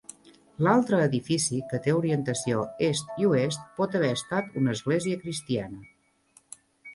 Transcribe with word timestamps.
L"altre 0.61 1.01
edifici, 1.09 1.59
que 1.73 1.79
té 1.87 1.93
orientació 1.97 2.63
est 2.87 3.13
i 3.25 3.29
oest, 3.33 3.69
pot 3.81 3.99
haver 4.01 4.11
estat 4.15 4.59
una 4.63 4.75
església 4.79 5.21
cristiana. 5.27 5.85